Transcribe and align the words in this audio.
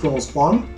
Clause 0.00 0.34
1 0.34 0.74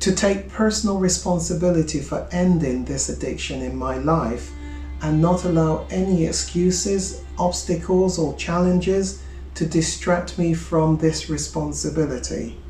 to 0.00 0.14
take 0.14 0.50
personal 0.50 0.98
responsibility 0.98 2.00
for 2.00 2.28
ending 2.30 2.84
this 2.84 3.08
addiction 3.08 3.62
in 3.62 3.74
my 3.74 3.96
life 3.96 4.52
and 5.00 5.22
not 5.22 5.44
allow 5.44 5.86
any 5.90 6.26
excuses, 6.26 7.24
obstacles, 7.38 8.18
or 8.18 8.36
challenges 8.36 9.22
to 9.54 9.64
distract 9.64 10.38
me 10.38 10.52
from 10.52 10.98
this 10.98 11.30
responsibility. 11.30 12.60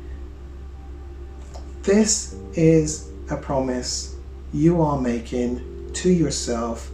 This 1.83 2.35
is 2.53 3.09
a 3.29 3.35
promise 3.35 4.15
you 4.53 4.81
are 4.81 5.01
making 5.01 5.91
to 5.95 6.09
yourself 6.09 6.91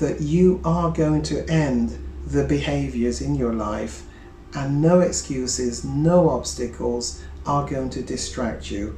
that 0.00 0.20
you 0.20 0.60
are 0.64 0.90
going 0.90 1.22
to 1.22 1.48
end 1.48 1.96
the 2.26 2.42
behaviors 2.42 3.20
in 3.20 3.36
your 3.36 3.52
life 3.52 4.02
and 4.54 4.80
no 4.80 5.00
excuses, 5.00 5.84
no 5.84 6.30
obstacles 6.30 7.22
are 7.46 7.68
going 7.68 7.90
to 7.90 8.02
distract 8.02 8.70
you 8.70 8.96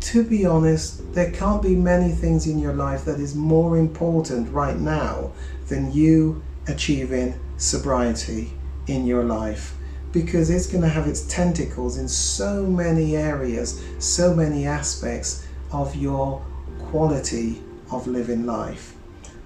to 0.00 0.22
be 0.22 0.46
honest, 0.46 1.12
there 1.12 1.30
can't 1.32 1.62
be 1.62 1.74
many 1.74 2.12
things 2.12 2.46
in 2.46 2.58
your 2.58 2.72
life 2.72 3.04
that 3.04 3.20
is 3.20 3.34
more 3.34 3.76
important 3.76 4.50
right 4.52 4.78
now 4.78 5.32
than 5.66 5.92
you 5.92 6.42
achieving 6.66 7.38
sobriety 7.56 8.52
in 8.86 9.06
your 9.06 9.24
life 9.24 9.74
because 10.12 10.48
it's 10.48 10.66
going 10.66 10.82
to 10.82 10.88
have 10.88 11.06
its 11.06 11.26
tentacles 11.26 11.98
in 11.98 12.08
so 12.08 12.64
many 12.64 13.16
areas, 13.16 13.82
so 13.98 14.34
many 14.34 14.66
aspects 14.66 15.46
of 15.72 15.94
your 15.94 16.42
quality 16.78 17.62
of 17.90 18.06
living 18.06 18.46
life. 18.46 18.94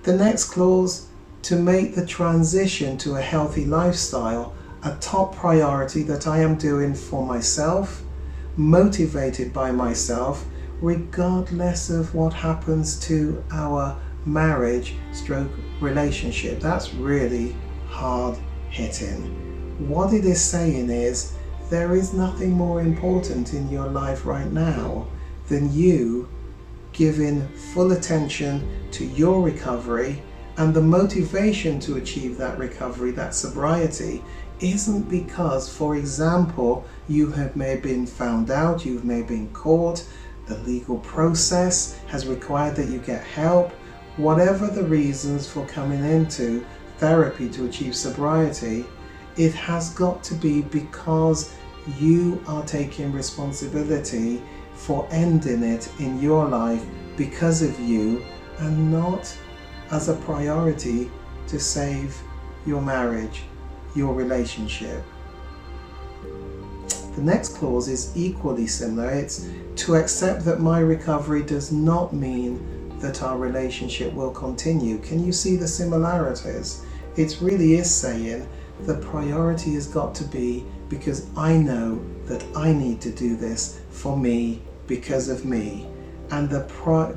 The 0.04 0.16
next 0.16 0.50
clause 0.50 1.08
to 1.42 1.56
make 1.56 1.96
the 1.96 2.06
transition 2.06 2.96
to 2.98 3.16
a 3.16 3.20
healthy 3.20 3.64
lifestyle 3.64 4.54
a 4.84 4.96
top 5.00 5.34
priority 5.34 6.02
that 6.04 6.26
I 6.26 6.40
am 6.40 6.56
doing 6.56 6.94
for 6.94 7.24
myself 7.24 8.02
motivated 8.56 9.52
by 9.52 9.70
myself, 9.70 10.44
regardless 10.80 11.90
of 11.90 12.14
what 12.14 12.32
happens 12.32 12.98
to 13.00 13.42
our 13.50 13.98
marriage 14.26 14.94
stroke 15.12 15.50
relationship. 15.80 16.60
That's 16.60 16.92
really 16.94 17.56
hard 17.88 18.36
hitting. 18.70 19.88
What 19.88 20.12
it 20.12 20.24
is 20.24 20.42
saying 20.42 20.90
is 20.90 21.34
there 21.70 21.94
is 21.94 22.12
nothing 22.12 22.50
more 22.52 22.80
important 22.80 23.54
in 23.54 23.70
your 23.70 23.88
life 23.88 24.26
right 24.26 24.50
now 24.50 25.06
than 25.48 25.72
you 25.72 26.28
giving 26.92 27.48
full 27.48 27.92
attention 27.92 28.90
to 28.90 29.04
your 29.06 29.40
recovery 29.40 30.22
and 30.56 30.74
the 30.74 30.82
motivation 30.82 31.80
to 31.80 31.96
achieve 31.96 32.36
that 32.38 32.58
recovery, 32.58 33.10
that 33.12 33.34
sobriety, 33.34 34.22
isn't 34.60 35.08
because, 35.08 35.68
for 35.68 35.96
example, 35.96 36.84
you 37.08 37.30
have 37.32 37.56
may 37.56 37.76
been 37.76 38.06
found 38.06 38.50
out, 38.50 38.84
you've 38.84 39.04
may 39.04 39.22
been 39.22 39.48
caught, 39.52 40.06
the 40.46 40.58
legal 40.58 40.98
process 40.98 41.98
has 42.06 42.26
required 42.26 42.76
that 42.76 42.88
you 42.88 42.98
get 42.98 43.24
help, 43.24 43.70
whatever 44.16 44.66
the 44.66 44.84
reasons 44.84 45.48
for 45.48 45.66
coming 45.66 46.04
into 46.04 46.64
therapy 46.98 47.48
to 47.48 47.66
achieve 47.66 47.96
sobriety, 47.96 48.84
it 49.36 49.54
has 49.54 49.90
got 49.94 50.22
to 50.22 50.34
be 50.34 50.62
because 50.62 51.54
you 51.98 52.42
are 52.46 52.64
taking 52.64 53.12
responsibility 53.12 54.42
for 54.74 55.08
ending 55.10 55.62
it 55.62 55.90
in 55.98 56.20
your 56.20 56.46
life 56.46 56.84
because 57.16 57.62
of 57.62 57.78
you 57.80 58.24
and 58.58 58.92
not 58.92 59.36
as 59.92 60.08
a 60.08 60.14
priority 60.14 61.10
to 61.46 61.60
save 61.60 62.20
your 62.66 62.82
marriage 62.82 63.42
your 63.94 64.14
relationship. 64.14 65.02
The 67.14 67.22
next 67.22 67.56
clause 67.56 67.88
is 67.88 68.12
equally 68.16 68.66
similar. 68.66 69.10
It's 69.10 69.48
to 69.76 69.96
accept 69.96 70.44
that 70.46 70.60
my 70.60 70.80
recovery 70.80 71.42
does 71.42 71.72
not 71.72 72.14
mean 72.14 72.98
that 73.00 73.22
our 73.22 73.36
relationship 73.36 74.12
will 74.14 74.30
continue. 74.30 74.98
Can 74.98 75.24
you 75.24 75.32
see 75.32 75.56
the 75.56 75.68
similarities? 75.68 76.86
It 77.16 77.38
really 77.42 77.74
is 77.74 77.94
saying 77.94 78.48
the 78.82 78.96
priority 78.96 79.74
has 79.74 79.86
got 79.86 80.14
to 80.16 80.24
be 80.24 80.64
because 80.88 81.26
I 81.36 81.56
know 81.56 82.02
that 82.26 82.44
I 82.56 82.72
need 82.72 83.00
to 83.02 83.10
do 83.10 83.36
this 83.36 83.80
for 83.90 84.16
me 84.16 84.62
because 84.86 85.28
of 85.28 85.44
me. 85.44 85.86
And 86.32 86.48
the, 86.48 86.62
pri- 86.62 87.12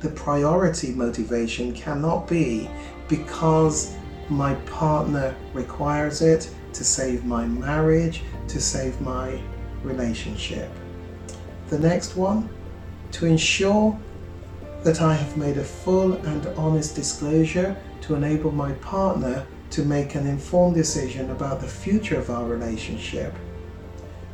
the 0.00 0.08
priority 0.10 0.92
motivation 0.92 1.74
cannot 1.74 2.28
be 2.28 2.70
because 3.08 3.94
my 4.28 4.54
partner 4.54 5.34
requires 5.52 6.22
it 6.22 6.48
to 6.72 6.84
save 6.84 7.24
my 7.24 7.44
marriage, 7.44 8.22
to 8.48 8.60
save 8.60 9.00
my 9.00 9.42
relationship. 9.82 10.70
The 11.68 11.78
next 11.80 12.16
one, 12.16 12.48
to 13.10 13.26
ensure 13.26 13.98
that 14.84 15.00
I 15.00 15.14
have 15.14 15.36
made 15.36 15.58
a 15.58 15.64
full 15.64 16.12
and 16.12 16.46
honest 16.56 16.94
disclosure 16.94 17.76
to 18.02 18.14
enable 18.14 18.52
my 18.52 18.72
partner 18.74 19.44
to 19.70 19.84
make 19.84 20.14
an 20.14 20.26
informed 20.26 20.76
decision 20.76 21.30
about 21.32 21.60
the 21.60 21.66
future 21.66 22.18
of 22.18 22.30
our 22.30 22.44
relationship. 22.44 23.34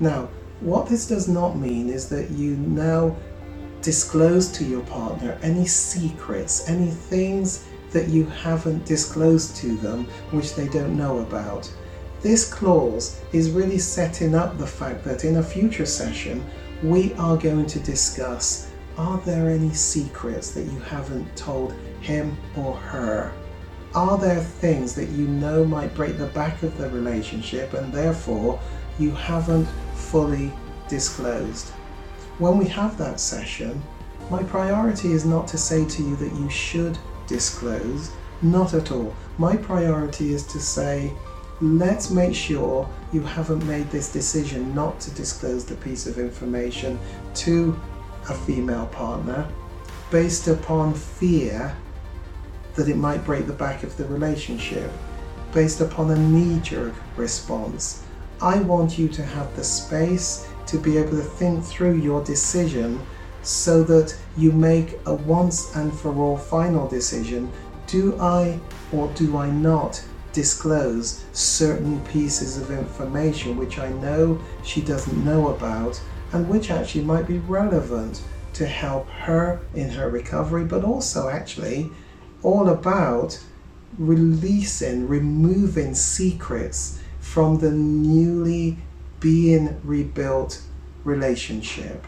Now, 0.01 0.29
what 0.61 0.87
this 0.87 1.07
does 1.07 1.29
not 1.29 1.57
mean 1.57 1.89
is 1.89 2.11
that 2.11 2.31
you 2.31 2.57
now 2.57 3.17
disclose 3.83 4.51
to 4.53 4.65
your 4.65 4.83
partner 4.83 5.39
any 5.43 5.67
secrets, 5.67 6.69
any 6.69 6.91
things 6.91 7.67
that 7.93 8.09
you 8.09 8.25
haven't 8.27 8.85
disclosed 8.85 9.57
to 9.57 9.77
them 9.77 10.05
which 10.31 10.55
they 10.55 10.69
don't 10.69 10.97
know 10.97 11.19
about. 11.21 11.73
This 12.21 12.53
clause 12.53 13.21
is 13.33 13.51
really 13.51 13.79
setting 13.79 14.35
up 14.35 14.59
the 14.59 14.67
fact 14.67 15.05
that 15.05 15.25
in 15.25 15.37
a 15.37 15.43
future 15.43 15.87
session 15.87 16.45
we 16.83 17.13
are 17.15 17.37
going 17.37 17.67
to 17.67 17.81
discuss 17.81 18.71
are 18.97 19.19
there 19.19 19.49
any 19.49 19.73
secrets 19.73 20.51
that 20.51 20.65
you 20.65 20.81
haven't 20.81 21.37
told 21.37 21.73
him 22.01 22.37
or 22.57 22.75
her? 22.75 23.33
Are 23.95 24.19
there 24.19 24.41
things 24.41 24.95
that 24.97 25.09
you 25.11 25.29
know 25.29 25.65
might 25.65 25.95
break 25.95 26.19
the 26.19 26.27
back 26.27 26.65
of 26.65 26.77
the 26.77 26.91
relationship 26.91 27.75
and 27.75 27.93
therefore 27.93 28.61
you 28.99 29.13
haven't 29.13 29.69
fully 29.95 30.53
disclosed? 30.89 31.73
When 32.39 32.57
we 32.57 32.67
have 32.67 32.97
that 32.99 33.19
session, 33.19 33.83
my 34.31 34.45
priority 34.45 35.13
is 35.13 35.25
not 35.25 35.49
to 35.49 35.59
say 35.59 35.85
to 35.85 36.03
you 36.03 36.15
that 36.17 36.33
you 36.35 36.49
should 36.49 36.97
disclose. 37.27 38.13
Not 38.43 38.75
at 38.75 38.93
all. 38.93 39.15
My 39.39 39.57
priority 39.57 40.33
is 40.33 40.47
to 40.49 40.61
say, 40.61 41.13
let's 41.61 42.11
make 42.11 42.37
sure 42.37 42.89
you 43.13 43.23
haven't 43.23 43.67
made 43.67 43.91
this 43.91 44.13
decision 44.13 44.73
not 44.73 45.01
to 45.01 45.11
disclose 45.11 45.65
the 45.65 45.75
piece 45.77 46.07
of 46.07 46.19
information 46.19 47.01
to 47.35 47.79
a 48.29 48.35
female 48.35 48.87
partner 48.87 49.49
based 50.13 50.47
upon 50.47 50.95
fear 50.95 51.77
that 52.77 52.89
it 52.89 52.97
might 52.97 53.25
break 53.25 53.49
the 53.49 53.53
back 53.53 53.83
of 53.83 53.97
the 53.97 54.05
relationship, 54.05 54.93
based 55.53 55.81
upon 55.81 56.13
a 56.13 56.17
knee 56.17 56.61
jerk 56.61 56.95
response. 57.17 58.05
I 58.41 58.61
want 58.61 58.97
you 58.97 59.09
to 59.09 59.25
have 59.25 59.57
the 59.57 59.65
space 59.65 60.48
to 60.69 60.79
be 60.79 60.97
able 60.99 61.11
to 61.11 61.23
think 61.23 61.65
through 61.65 61.97
your 61.97 62.23
decision 62.25 63.01
so 63.43 63.83
that 63.83 64.17
you 64.37 64.53
make 64.53 64.99
a 65.07 65.15
once 65.15 65.75
and 65.75 65.93
for 65.93 66.15
all 66.15 66.37
final 66.37 66.87
decision. 66.87 67.51
Do 67.87 68.19
I 68.21 68.61
or 68.93 69.09
do 69.15 69.37
I 69.37 69.51
not 69.51 70.03
disclose 70.33 71.25
certain 71.33 72.01
pieces 72.05 72.59
of 72.59 72.71
information 72.71 73.57
which 73.57 73.79
I 73.79 73.89
know 73.91 74.39
she 74.63 74.81
doesn't 74.83 75.25
know 75.25 75.49
about 75.49 76.01
and 76.33 76.49
which 76.49 76.71
actually 76.71 77.05
might 77.05 77.27
be 77.27 77.39
relevant 77.39 78.23
to 78.53 78.67
help 78.67 79.09
her 79.09 79.61
in 79.75 79.89
her 79.91 80.11
recovery, 80.11 80.65
but 80.65 80.85
also 80.85 81.29
actually 81.29 81.91
all 82.43 82.69
about 82.69 83.39
releasing, 83.99 85.09
removing 85.09 85.95
secrets 85.95 87.01
from 87.21 87.59
the 87.59 87.71
newly 87.71 88.79
being 89.21 89.81
rebuilt 89.83 90.63
relationship. 91.05 92.05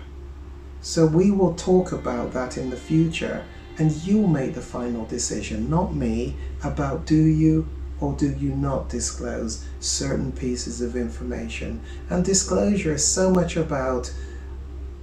So 0.80 1.06
we 1.06 1.30
will 1.30 1.54
talk 1.54 1.92
about 1.92 2.32
that 2.32 2.56
in 2.56 2.70
the 2.70 2.76
future 2.76 3.44
and 3.78 3.92
you'll 4.04 4.28
make 4.28 4.54
the 4.54 4.60
final 4.60 5.04
decision, 5.06 5.70
not 5.70 5.94
me, 5.94 6.36
about 6.62 7.06
do 7.06 7.16
you 7.16 7.68
or 8.00 8.14
do 8.14 8.30
you 8.30 8.54
not 8.54 8.88
disclose 8.88 9.64
certain 9.80 10.32
pieces 10.32 10.80
of 10.80 10.96
information. 10.96 11.80
And 12.08 12.24
disclosure 12.24 12.94
is 12.94 13.06
so 13.06 13.30
much 13.30 13.56
about 13.56 14.12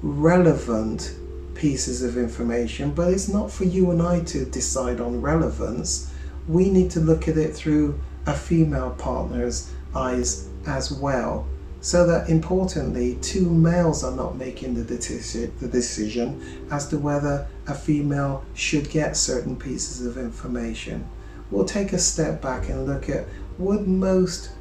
relevant 0.01 1.15
pieces 1.53 2.01
of 2.03 2.17
information, 2.17 2.91
but 2.91 3.11
it's 3.11 3.27
not 3.27 3.51
for 3.51 3.65
you 3.65 3.91
and 3.91 4.01
I 4.01 4.21
to 4.21 4.45
decide 4.45 4.99
on 4.99 5.21
relevance. 5.21 6.11
We 6.47 6.69
need 6.69 6.89
to 6.91 6.99
look 6.99 7.27
at 7.27 7.37
it 7.37 7.55
through 7.55 7.99
a 8.25 8.33
female 8.33 8.91
partner's 8.91 9.71
eyes 9.95 10.49
as 10.65 10.91
well 10.91 11.47
so 11.81 12.05
that 12.07 12.29
importantly, 12.29 13.17
two 13.21 13.49
males 13.49 14.03
are 14.03 14.15
not 14.15 14.35
making 14.35 14.73
the, 14.73 14.83
the 14.83 15.67
decision 15.67 16.67
as 16.71 16.87
to 16.89 16.97
whether 16.97 17.47
a 17.67 17.73
female 17.73 18.43
should 18.53 18.89
get 18.89 19.15
certain 19.15 19.55
pieces 19.55 20.05
of 20.05 20.17
information. 20.17 21.07
We'll 21.51 21.65
take 21.65 21.93
a 21.93 21.99
step 21.99 22.41
back 22.41 22.69
and 22.69 22.85
look 22.85 23.09
at 23.09 23.25
would 23.57 23.87
most 23.87 24.51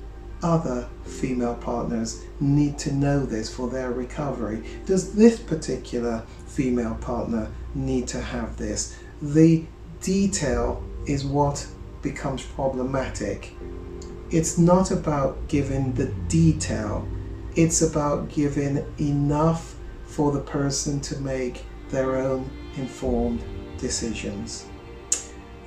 other 0.42 0.88
female 1.04 1.54
partners 1.54 2.22
need 2.40 2.78
to 2.78 2.92
know 2.92 3.24
this 3.24 3.54
for 3.54 3.68
their 3.68 3.90
recovery? 3.90 4.62
Does 4.84 5.14
this 5.14 5.38
particular 5.38 6.22
female 6.46 6.94
partner 6.96 7.50
need 7.74 8.06
to 8.08 8.20
have 8.20 8.56
this? 8.56 8.96
The 9.20 9.64
detail 10.00 10.84
is 11.06 11.24
what 11.24 11.66
becomes 12.02 12.44
problematic. 12.44 13.52
It's 14.31 14.58
not 14.58 14.90
about 14.90 15.46
giving 15.46 15.93
the 15.93 16.06
detail, 16.28 17.06
it's 17.55 17.82
about 17.82 18.28
giving 18.28 18.84
enough 18.99 19.76
for 20.05 20.32
the 20.32 20.40
person 20.40 21.00
to 21.00 21.19
make 21.19 21.64
their 21.90 22.17
own 22.17 22.50
informed 22.76 23.43
decisions. 23.78 24.67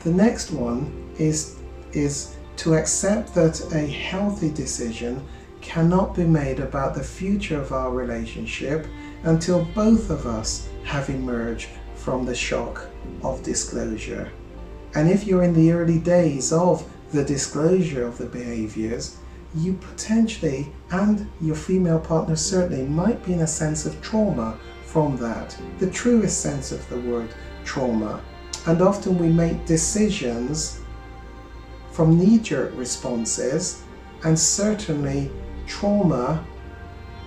The 0.02 0.12
next 0.12 0.52
one 0.52 1.14
is, 1.18 1.56
is 1.94 2.36
to 2.58 2.76
accept 2.76 3.34
that 3.36 3.74
a 3.74 3.88
healthy 3.88 4.52
decision 4.52 5.26
cannot 5.62 6.16
be 6.16 6.26
made 6.26 6.60
about 6.60 6.96
the 6.96 7.04
future 7.04 7.60
of 7.60 7.72
our 7.72 7.92
relationship 7.92 8.88
until 9.24 9.66
both 9.76 10.10
of 10.10 10.26
us 10.26 10.68
have 10.84 11.10
emerged 11.10 11.70
from 11.96 12.26
the 12.26 12.36
shock 12.36 12.88
of 13.24 13.44
disclosure. 13.44 14.32
And 14.96 15.10
if 15.10 15.26
you're 15.26 15.44
in 15.44 15.54
the 15.54 15.72
early 15.72 16.00
days 16.00 16.52
of 16.52 16.84
the 17.12 17.24
disclosure 17.24 18.06
of 18.06 18.18
the 18.18 18.26
behaviors, 18.26 19.18
you 19.56 19.74
potentially 19.74 20.72
and 20.92 21.30
your 21.42 21.56
female 21.56 22.00
partner 22.00 22.36
certainly 22.36 22.84
might 22.84 23.24
be 23.26 23.34
in 23.34 23.42
a 23.42 23.48
sense 23.48 23.86
of 23.86 24.00
trauma 24.02 24.58
from 24.84 25.18
that, 25.18 25.58
the 25.80 25.90
truest 25.90 26.42
sense 26.42 26.72
of 26.72 26.88
the 26.90 27.00
word 27.00 27.30
trauma. 27.64 28.22
And 28.68 28.82
often 28.82 29.18
we 29.18 29.28
make 29.28 29.66
decisions 29.66 30.82
from 31.92 32.18
knee 32.18 32.40
jerk 32.40 32.72
responses, 32.76 33.84
and 34.24 34.38
certainly 34.38 35.32
trauma 35.68 36.46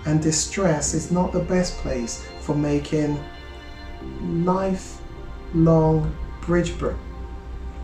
and 0.07 0.23
distress 0.23 0.95
is 0.95 1.11
not 1.11 1.33
the 1.33 1.41
best 1.41 1.77
place 1.79 2.27
for 2.41 2.55
making 2.55 3.23
lifelong 4.45 6.15
bridge, 6.41 6.75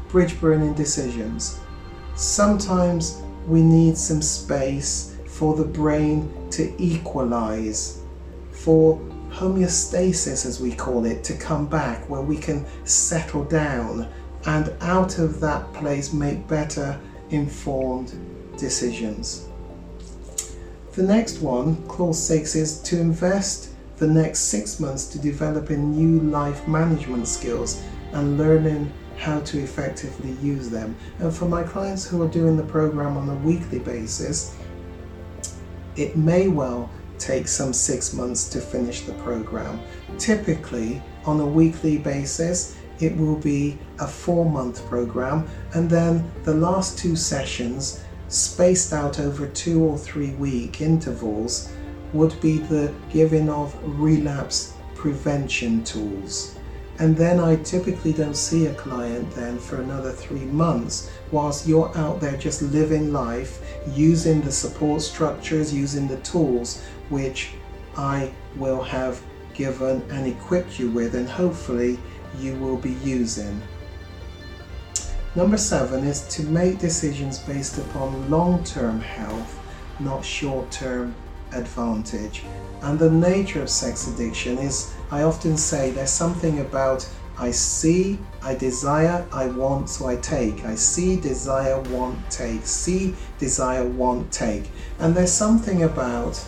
bridge 0.08 0.40
burning 0.40 0.74
decisions. 0.74 1.60
Sometimes 2.18 3.22
we 3.46 3.62
need 3.62 3.96
some 3.96 4.20
space 4.20 5.16
for 5.28 5.54
the 5.54 5.64
brain 5.64 6.28
to 6.50 6.74
equalize, 6.82 8.00
for 8.50 8.98
homeostasis, 9.30 10.44
as 10.44 10.60
we 10.60 10.74
call 10.74 11.04
it, 11.04 11.22
to 11.22 11.34
come 11.34 11.68
back, 11.68 12.10
where 12.10 12.20
we 12.20 12.36
can 12.36 12.66
settle 12.84 13.44
down 13.44 14.08
and 14.46 14.72
out 14.80 15.20
of 15.20 15.38
that 15.38 15.72
place 15.74 16.12
make 16.12 16.48
better 16.48 16.98
informed 17.30 18.18
decisions. 18.56 19.46
The 20.94 21.04
next 21.04 21.38
one, 21.38 21.76
clause 21.86 22.20
6, 22.20 22.56
is 22.56 22.82
to 22.82 23.00
invest 23.00 23.68
the 23.98 24.08
next 24.08 24.40
six 24.40 24.80
months 24.80 25.06
to 25.10 25.20
developing 25.20 25.92
new 25.92 26.20
life 26.30 26.66
management 26.66 27.28
skills 27.28 27.80
and 28.12 28.36
learning 28.36 28.92
how 29.18 29.40
to 29.40 29.60
effectively 29.60 30.32
use 30.40 30.70
them. 30.70 30.96
And 31.18 31.34
for 31.34 31.46
my 31.46 31.62
clients 31.62 32.06
who 32.08 32.22
are 32.22 32.28
doing 32.28 32.56
the 32.56 32.62
program 32.62 33.16
on 33.16 33.28
a 33.28 33.34
weekly 33.34 33.80
basis, 33.80 34.56
it 35.96 36.16
may 36.16 36.48
well 36.48 36.88
take 37.18 37.48
some 37.48 37.72
six 37.72 38.14
months 38.14 38.48
to 38.50 38.60
finish 38.60 39.02
the 39.02 39.14
program. 39.14 39.80
Typically, 40.18 41.02
on 41.24 41.40
a 41.40 41.46
weekly 41.46 41.98
basis, 41.98 42.76
it 43.00 43.16
will 43.16 43.36
be 43.36 43.78
a 43.98 44.06
four 44.06 44.44
month 44.44 44.86
program, 44.86 45.48
and 45.74 45.90
then 45.90 46.30
the 46.44 46.54
last 46.54 46.98
two 46.98 47.16
sessions, 47.16 48.04
spaced 48.28 48.92
out 48.92 49.18
over 49.18 49.46
two 49.48 49.82
or 49.82 49.98
three 49.98 50.30
week 50.34 50.80
intervals, 50.80 51.72
would 52.12 52.40
be 52.40 52.58
the 52.58 52.92
giving 53.10 53.48
of 53.50 53.76
relapse 53.98 54.74
prevention 54.94 55.82
tools. 55.84 56.56
And 56.98 57.16
then 57.16 57.38
I 57.38 57.56
typically 57.56 58.12
don't 58.12 58.36
see 58.36 58.66
a 58.66 58.74
client 58.74 59.30
then 59.32 59.58
for 59.58 59.80
another 59.80 60.10
three 60.10 60.44
months 60.44 61.10
whilst 61.30 61.68
you're 61.68 61.96
out 61.96 62.20
there 62.20 62.36
just 62.36 62.60
living 62.60 63.12
life 63.12 63.60
using 63.94 64.40
the 64.40 64.50
support 64.50 65.02
structures, 65.02 65.72
using 65.72 66.08
the 66.08 66.16
tools 66.18 66.82
which 67.08 67.52
I 67.96 68.32
will 68.56 68.82
have 68.82 69.22
given 69.54 70.02
and 70.10 70.26
equipped 70.26 70.78
you 70.78 70.90
with, 70.90 71.14
and 71.14 71.28
hopefully 71.28 71.98
you 72.40 72.54
will 72.56 72.76
be 72.76 72.92
using. 73.04 73.60
Number 75.34 75.56
seven 75.56 76.04
is 76.04 76.26
to 76.36 76.42
make 76.44 76.78
decisions 76.78 77.38
based 77.38 77.78
upon 77.78 78.28
long 78.30 78.64
term 78.64 79.00
health, 79.00 79.58
not 80.00 80.24
short 80.24 80.70
term 80.70 81.14
advantage. 81.52 82.42
And 82.82 82.98
the 82.98 83.10
nature 83.10 83.62
of 83.62 83.68
sex 83.68 84.08
addiction 84.08 84.58
is, 84.58 84.94
I 85.10 85.22
often 85.22 85.56
say, 85.56 85.90
there's 85.90 86.10
something 86.10 86.60
about 86.60 87.08
I 87.40 87.52
see, 87.52 88.18
I 88.42 88.56
desire, 88.56 89.24
I 89.32 89.46
want, 89.46 89.88
so 89.88 90.08
I 90.08 90.16
take. 90.16 90.64
I 90.64 90.74
see, 90.74 91.20
desire, 91.20 91.80
want, 91.82 92.30
take. 92.30 92.66
See, 92.66 93.14
desire, 93.38 93.84
want, 93.84 94.32
take. 94.32 94.68
And 94.98 95.14
there's 95.14 95.32
something 95.32 95.84
about 95.84 96.44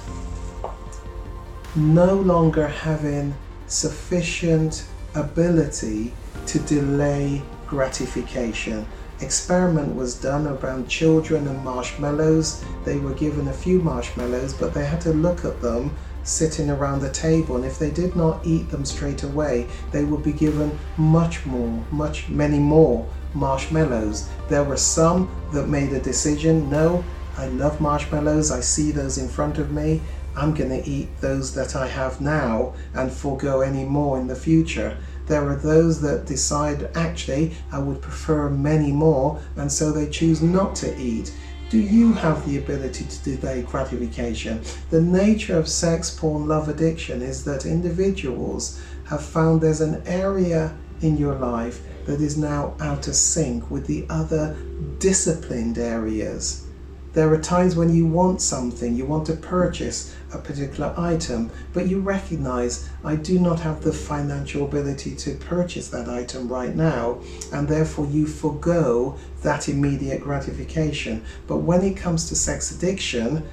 no 1.77 2.15
longer 2.15 2.67
having 2.67 3.35
sufficient 3.69 4.85
ability 5.15 6.13
to 6.47 6.59
delay 6.61 7.41
gratification. 7.69 8.85
Experiment 9.21 9.95
was 9.95 10.21
done 10.21 10.49
around 10.49 10.89
children 10.89 11.47
and 11.47 11.65
marshmallows. 11.65 12.65
They 12.85 12.99
were 12.99 13.15
given 13.15 13.47
a 13.47 13.53
few 13.53 13.81
marshmallows, 13.81 14.55
but 14.55 14.75
they 14.75 14.85
had 14.85 15.01
to 15.03 15.13
look 15.13 15.45
at 15.45 15.61
them 15.61 15.95
sitting 16.23 16.71
around 16.71 17.01
the 17.01 17.11
table 17.11 17.57
and 17.57 17.65
if 17.65 17.79
they 17.79 17.91
did 17.91 18.15
not 18.15 18.45
eat 18.45 18.69
them 18.71 18.85
straight 18.85 19.23
away 19.23 19.67
they 19.91 20.05
would 20.05 20.23
be 20.23 20.33
given 20.33 20.79
much 20.97 21.45
more 21.47 21.85
much 21.91 22.29
many 22.29 22.59
more 22.59 23.09
marshmallows 23.35 24.29
there 24.49 24.65
were 24.65 24.77
some 24.77 25.31
that 25.53 25.69
made 25.69 25.93
a 25.93 26.01
decision 26.01 26.69
no 26.69 27.03
i 27.37 27.47
love 27.47 27.81
marshmallows 27.81 28.51
i 28.51 28.61
see 28.61 28.91
those 28.91 29.19
in 29.19 29.29
front 29.29 29.59
of 29.59 29.71
me 29.71 30.01
I'm 30.37 30.55
going 30.55 30.71
to 30.71 30.89
eat 30.89 31.21
those 31.21 31.55
that 31.55 31.75
I 31.75 31.87
have 31.89 32.21
now 32.21 32.75
and 32.95 33.13
forego 33.13 33.61
any 33.61 33.85
more 33.85 34.19
in 34.19 34.29
the 34.29 34.37
future. 34.37 34.97
There 35.27 35.49
are 35.49 35.57
those 35.57 36.01
that 36.03 36.27
decide, 36.27 36.91
actually, 36.97 37.57
I 37.73 37.79
would 37.79 38.01
prefer 38.01 38.49
many 38.49 38.93
more, 38.93 39.41
and 39.57 39.71
so 39.71 39.93
they 39.93 40.09
choose 40.09 40.43
not 40.43 40.75
to 40.77 40.99
eat. 40.99 41.35
Do 41.71 41.79
you 41.79 42.15
have 42.15 42.49
the 42.49 42.59
ability 42.59 43.05
to 43.05 43.37
delay 43.37 43.63
gratification? 43.63 44.61
The 44.91 45.01
nature 45.01 45.57
of 45.57 45.69
sex, 45.69 46.11
porn, 46.11 46.49
love 46.49 46.69
addiction 46.69 47.23
is 47.23 47.45
that 47.45 47.65
individuals 47.65 48.81
have 49.05 49.23
found 49.25 49.61
there's 49.61 49.81
an 49.81 50.03
area 50.05 50.77
in 51.01 51.17
your 51.17 51.37
life 51.37 51.81
that 52.07 52.21
is 52.21 52.37
now 52.37 52.75
out 52.81 53.07
of 53.07 53.15
sync 53.15 53.71
with 53.71 53.87
the 53.87 54.05
other 54.11 54.57
disciplined 54.99 55.79
areas. 55.79 56.67
There 57.13 57.33
are 57.33 57.41
times 57.41 57.75
when 57.75 57.93
you 57.93 58.07
want 58.07 58.41
something, 58.41 58.95
you 58.95 59.05
want 59.05 59.27
to 59.27 59.33
purchase 59.35 60.15
a 60.33 60.39
particular 60.39 60.95
item, 60.97 61.51
but 61.73 61.89
you 61.89 61.99
recognize 62.01 62.89
I 63.03 63.17
do 63.17 63.41
not 63.41 63.59
have 63.61 63.83
the 63.83 63.93
financial 63.93 64.65
ability 64.65 65.17
to 65.17 65.35
purchase 65.35 65.89
that 65.89 66.09
item 66.09 66.47
right 66.47 66.75
now, 66.75 67.21
and 67.53 67.67
therefore 67.67 68.07
you 68.07 68.29
forego 68.29 69.19
that 69.43 69.69
immediate 69.69 70.21
gratification. 70.21 71.25
But 71.49 71.59
when 71.59 71.83
it 71.83 71.97
comes 71.97 72.29
to 72.29 72.37
sex 72.37 72.71
addiction, 72.71 73.45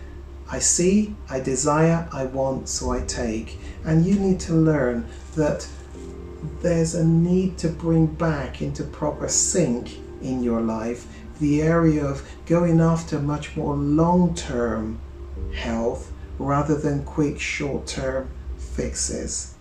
I 0.50 0.60
see, 0.60 1.16
I 1.30 1.40
desire, 1.40 2.08
I 2.14 2.26
want, 2.26 2.70
so 2.70 2.92
I 2.92 3.02
take. 3.02 3.58
And 3.84 4.06
you 4.06 4.20
need 4.20 4.40
to 4.42 4.54
learn 4.54 5.06
that 5.36 5.68
there's 6.62 6.94
a 6.94 7.04
need 7.04 7.58
to 7.58 7.70
bring 7.70 8.06
back 8.06 8.62
into 8.62 8.84
proper 8.84 9.28
sync 9.28 9.98
in 10.22 10.44
your 10.44 10.62
life 10.62 11.06
the 11.40 11.62
area 11.62 12.06
of 12.06 12.28
going 12.46 12.80
after 12.80 13.20
much 13.20 13.56
more 13.56 13.76
long 13.76 14.34
term 14.36 15.00
health 15.54 16.12
rather 16.40 16.76
than 16.76 17.04
quick 17.04 17.40
short 17.40 17.88
term 17.88 18.30
fixes. 18.58 19.57